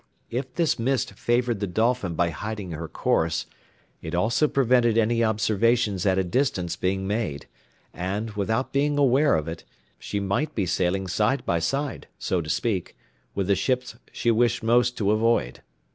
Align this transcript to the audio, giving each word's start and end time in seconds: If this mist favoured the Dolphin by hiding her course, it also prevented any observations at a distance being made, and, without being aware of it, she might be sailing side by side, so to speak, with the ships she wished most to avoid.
If 0.31 0.55
this 0.55 0.79
mist 0.79 1.11
favoured 1.13 1.59
the 1.59 1.67
Dolphin 1.67 2.15
by 2.15 2.31
hiding 2.31 2.71
her 2.71 2.87
course, 2.87 3.45
it 4.01 4.15
also 4.15 4.47
prevented 4.47 4.97
any 4.97 5.23
observations 5.23 6.07
at 6.07 6.17
a 6.17 6.23
distance 6.23 6.75
being 6.75 7.05
made, 7.05 7.45
and, 7.93 8.31
without 8.31 8.73
being 8.73 8.97
aware 8.97 9.35
of 9.35 9.47
it, 9.47 9.63
she 9.99 10.19
might 10.19 10.55
be 10.55 10.65
sailing 10.65 11.05
side 11.05 11.45
by 11.45 11.59
side, 11.59 12.07
so 12.17 12.41
to 12.41 12.49
speak, 12.49 12.97
with 13.35 13.45
the 13.45 13.53
ships 13.53 13.95
she 14.11 14.31
wished 14.31 14.63
most 14.63 14.97
to 14.97 15.11
avoid. 15.11 15.61